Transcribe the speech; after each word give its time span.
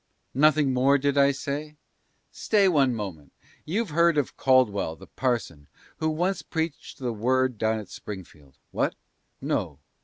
Nothing 0.33 0.73
more, 0.73 0.97
did 0.97 1.15
I 1.15 1.29
say? 1.31 1.75
Stay 2.31 2.67
one 2.67 2.95
moment; 2.95 3.33
you've 3.65 3.91
heard 3.91 4.17
Of 4.17 4.35
Caldwell, 4.35 4.95
the 4.95 5.05
parson, 5.05 5.67
who 5.97 6.09
once 6.09 6.41
preached 6.41 6.97
the 6.97 7.13
Word 7.13 7.59
Down 7.59 7.77
at 7.77 7.89
Springfield? 7.89 8.57
What, 8.71 8.95
No? 9.41 9.77